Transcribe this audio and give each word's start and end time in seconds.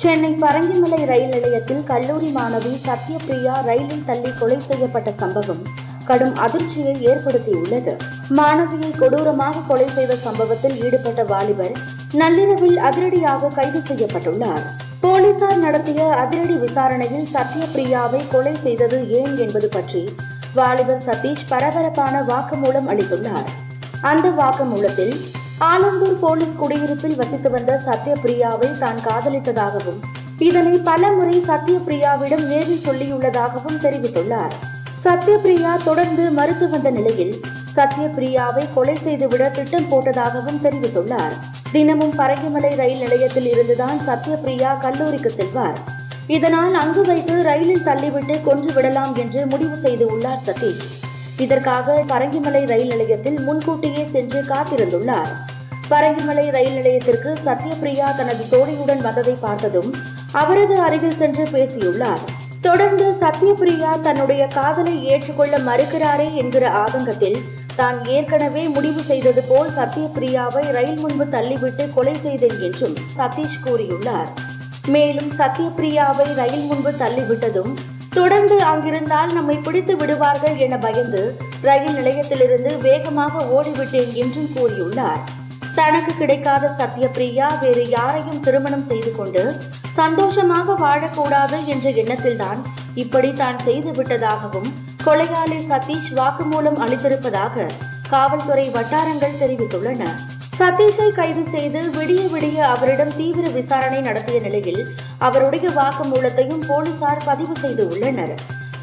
சென்னை 0.00 0.30
பரங்கிமலை 0.42 0.98
ரயில் 1.10 1.32
நிலையத்தில் 1.32 1.80
கல்லூரி 1.88 2.28
மாணவி 2.36 2.70
சத்யபிரியா 2.84 3.54
ரயிலில் 3.66 4.04
தள்ளி 4.06 4.30
கொலை 4.38 4.56
செய்யப்பட்ட 4.68 5.10
சம்பவம் 5.22 5.62
கடும் 6.08 6.36
அதிர்ச்சியை 6.44 6.94
ஏற்படுத்தியுள்ளது. 7.10 7.92
மாணவியை 8.38 8.90
கொடூரமாக 9.00 9.62
கொலை 9.68 9.88
செய்த 9.96 10.12
சம்பவத்தில் 10.26 10.76
ஈடுபட்ட 10.84 11.24
வாலிபர் 11.32 11.74
நள்ளிரவில் 12.20 12.78
அதிரடியாக 12.88 13.50
கைது 13.58 13.82
செய்யப்பட்டுள்ளார். 13.88 14.64
போலீசார் 15.04 15.60
நடத்திய 15.66 16.06
அதிரடி 16.22 16.56
விசாரணையில் 16.64 17.28
சத்யபிரியாவை 17.34 18.22
கொலை 18.34 18.54
செய்தது 18.64 19.00
ஏன் 19.20 19.36
என்பது 19.46 19.70
பற்றி 19.76 20.02
வாலிபர் 20.54 21.04
சதீஷ் 21.08 21.46
பரபரப்பான 21.48 22.22
வாக்குமூலம் 22.30 22.90
அளித்துள்ளார். 22.94 23.50
அந்த 24.12 24.26
வாக்குமூலத்தில் 24.40 25.14
ஆலந்தூர் 25.68 26.18
போலீஸ் 26.20 26.56
குடியிருப்பில் 26.56 27.16
வசித்து 27.16 27.50
வந்த 27.50 27.72
சத்யபிரியாவை 27.86 28.78
தான் 28.78 29.00
காதலித்ததாகவும் 29.06 29.98
இதனை 30.38 30.78
பல 30.78 31.12
முறை 31.12 31.42
சத்யபிரியாவிடம் 31.48 32.44
நேரில் 32.46 32.84
சொல்லியுள்ளதாகவும் 32.86 33.80
தெரிவித்துள்ளார். 33.82 34.54
சத்யபிரியா 35.04 35.72
தொடர்ந்து 35.84 36.30
மறுத்து 36.30 36.68
வந்த 36.70 36.90
நிலையில் 36.90 37.34
சத்யபிரியாவை 37.76 38.64
கொலை 38.74 38.96
செய்துவிட 39.04 39.48
திட்டம் 39.48 39.90
போட்டதாகவும் 39.90 40.62
தெரிவித்துள்ளார். 40.64 41.34
தினமும் 41.72 42.14
பரங்கிமலை 42.18 42.72
ரயில் 42.74 42.98
நிலையத்தில் 42.98 43.50
இருந்துதான் 43.52 44.00
சத்யபிரியா 44.08 44.78
கல்லூரிக்கு 44.78 45.30
செல்வார். 45.30 45.78
இதனால் 46.26 46.74
அங்கு 46.74 47.02
வைத்து 47.02 47.42
ரயிலில் 47.42 47.86
தள்ளிவிட்டு 47.86 48.42
கொன்று 48.42 48.72
விடலாம் 48.72 49.14
என்று 49.14 49.46
முடிவு 49.46 49.76
செய்து 49.76 50.06
உள்ளார் 50.06 50.44
சதீஷ். 50.46 50.84
இதற்காக 51.36 52.04
பரங்கிமலை 52.08 52.66
ரயில் 52.66 52.88
நிலையத்தில் 52.88 53.38
முன்கூட்டியே 53.40 54.08
சென்று 54.16 54.40
காத்திருந்துள்ளார். 54.42 55.30
பரங்கிமலை 55.92 56.44
ரயில் 56.56 56.76
நிலையத்திற்கு 56.78 57.30
சத்யபிரியா 57.46 58.08
தனது 58.18 58.42
தோழியுடன் 58.52 59.02
வந்ததை 59.06 59.34
பார்த்ததும் 59.44 59.90
அவரது 60.40 60.74
அருகில் 60.86 61.18
சென்று 61.20 61.44
பேசியுள்ளார். 61.54 62.22
தொடர்ந்து 62.66 63.06
சத்யபிரியா 63.22 63.92
தன்னுடைய 64.06 64.42
காதலை 64.58 64.94
ஏற்றுக்கொள்ள 65.12 65.54
மறுக்கிறாரே 65.68 66.28
என்கிற 66.42 66.64
ஆதங்கத்தில் 66.82 67.38
தான் 67.78 67.98
ஏற்கனவே 68.14 68.62
முடிவு 68.76 69.02
செய்தது 69.10 69.42
போல் 69.50 69.70
சத்யபிரியாவை 69.78 70.64
ரயில் 70.76 71.00
முன்பு 71.04 71.24
தள்ளிவிட்டு 71.34 71.84
கொலை 71.96 72.14
செய்தேன் 72.26 72.58
என்றும் 72.68 72.96
சதீஷ் 73.18 73.62
கூறியுள்ளார். 73.66 74.30
மேலும் 74.94 75.30
சத்யபிரியாவை 75.38 76.28
ரயில் 76.40 76.66
முன்பு 76.70 76.92
தள்ளிவிட்டதும் 77.02 77.72
தொடர்ந்து 78.18 78.56
அங்கிருந்தால் 78.70 79.34
நம்மை 79.38 79.56
பிடித்து 79.66 79.94
விடுவார்கள் 79.96 80.56
என 80.66 80.76
பயந்து 80.86 81.22
ரயில் 81.68 81.96
நிலையத்திலிருந்து 81.98 82.72
வேகமாக 82.86 83.44
ஓடிவிட்டேன் 83.56 84.12
என்றும் 84.22 84.50
கூறியுள்ளார். 84.56 85.22
தனக்கு 85.78 86.12
கிடைக்காத 86.20 86.64
சத்யபிரியா 86.78 87.48
வேறு 87.62 87.84
யாரையும் 87.88 88.42
திருமணம் 88.46 88.86
செய்து 88.90 89.10
கொண்டு 89.16 89.42
சந்தோஷமாக 90.00 90.76
வாழக்கூடாது 90.84 91.56
என்ற 91.72 91.86
எண்ணத்தில்தான் 92.02 92.60
இப்படி 93.02 93.30
தான் 93.42 93.58
செய்து 93.66 93.90
விட்டதாகவும் 93.98 94.70
கொலையாளி 95.06 95.58
சதீஷ் 95.70 96.10
வாக்குமூலம் 96.18 96.78
அளித்திருப்பதாக 96.84 97.66
காவல்துறை 98.12 98.66
வட்டாரங்கள் 98.76 99.40
தெரிவித்துள்ளன. 99.42 100.02
சதீஷை 100.58 101.08
கைது 101.18 101.44
செய்து 101.52 101.80
விடிய 101.98 102.22
விடிய 102.32 102.58
அவரிடம் 102.72 103.14
தீவிர 103.18 103.46
விசாரணை 103.58 104.00
நடத்திய 104.00 104.40
நிலையில் 104.46 104.82
அவருடைய 105.28 105.68
வாக்குமூலத்தையும் 105.78 106.66
போலீசார் 106.70 107.22
பதிவு 107.28 107.54
செய்து 107.62 107.84
உள்ளனர். 107.92 108.34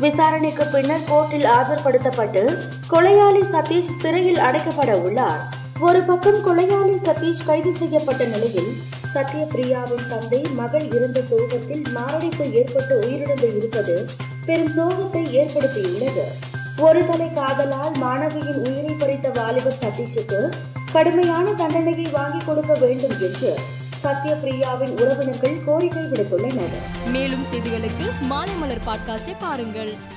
விசாரணைக்கு 0.05 0.65
பின்னர் 0.73 1.05
கோர்ட்டில் 1.11 1.47
ஆஜர்படுத்தப்பட்டு 1.57 2.43
கொலையாளி 2.93 3.43
சதீஷ் 3.53 3.93
சிறையில் 4.01 4.43
அடைக்கப்பட 4.47 4.91
உள்ளார். 5.05 5.41
ஒரு 5.79 6.01
பக்கம் 6.01 6.39
கொலையாளி 6.47 6.95
சதீஷ் 7.03 7.45
கைது 7.45 7.75
செய்யப்பட்ட 7.75 8.25
நிலையில் 8.25 8.71
சத்யபிரியாவின் 9.13 10.07
தந்தை 10.09 10.41
மகள் 10.41 10.91
இறந்த 10.91 11.21
சோகத்தில் 11.21 11.83
மாரடைப்பு 11.93 12.53
ஏற்பட்டு 12.53 12.99
உயிரிழந்து 12.99 13.57
இருப்பது 13.57 14.05
பெரும் 14.45 14.71
சோகத்தை 14.77 15.23
ஏற்படுத்தியுள்ளது. 15.39 16.25
ஒரு 16.77 17.05
தலை 17.05 17.33
காதலால் 17.33 17.91
மாணவியின் 17.91 18.67
உயிரை 18.67 18.93
பறித்த 18.93 19.31
வாலிபர் 19.33 19.77
சதீஷுக்கு 19.81 20.53
கடுமையான 20.91 21.53
தண்டனையை 21.53 22.11
வாங்கிக் 22.11 22.45
கொடுக்க 22.45 22.73
வேண்டும் 22.73 23.21
என்று 23.21 23.55
சத்யபிரியாவின் 24.03 25.01
உறவினர்கள் 25.01 25.63
கோரிக்கை 25.65 26.03
விடுத்துள்ளனர். 26.03 26.77
மேலும் 27.11 27.45
செய்திகளுக்கு 27.53 28.07
மாலை 28.21 28.53
மலர் 28.53 28.85
பாட்காஸ்டை 28.85 29.35
பாருங்கள். 29.39 30.15